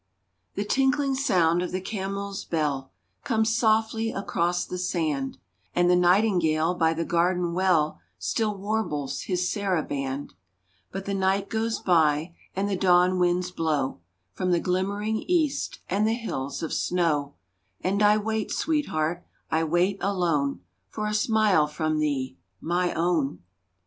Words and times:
_)The 0.55 0.65
tinkling 0.65 1.13
sound 1.13 1.61
of 1.61 1.71
the 1.71 1.79
camel's 1.79 2.43
bell 2.43 2.91
Comes 3.23 3.55
softly 3.55 4.11
across 4.11 4.65
the 4.65 4.79
sand, 4.79 5.37
And 5.75 5.91
the 5.91 5.95
nightingale 5.95 6.73
by 6.73 6.95
the 6.95 7.05
garden 7.05 7.53
well 7.53 7.99
Still 8.17 8.57
warbles 8.57 9.21
his 9.25 9.47
saraband, 9.47 10.33
But 10.91 11.05
the 11.05 11.13
night 11.13 11.49
goes 11.51 11.77
by 11.77 12.33
and 12.55 12.67
the 12.67 12.75
dawn 12.75 13.19
winds 13.19 13.51
blow 13.51 13.99
From 14.33 14.49
the 14.49 14.59
glimmering 14.59 15.17
East 15.27 15.81
and 15.87 16.07
the 16.07 16.13
Hills 16.15 16.63
of 16.63 16.73
Snow, 16.73 17.35
And 17.81 18.01
I 18.01 18.17
wait, 18.17 18.49
sweetheart, 18.51 19.23
I 19.51 19.63
wait 19.65 19.99
alone, 20.01 20.61
For 20.89 21.05
a 21.05 21.13
smile 21.13 21.67
from 21.67 21.99
thee, 21.99 22.39
my 22.59 22.91
own! 22.95 23.43